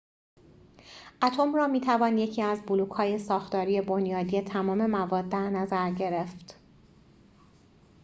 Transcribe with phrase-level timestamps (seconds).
[1.23, 6.55] اتم را می‌توان یکی از بلوک‌های ساختاری بنیادی تمام مواد در نظر گرفت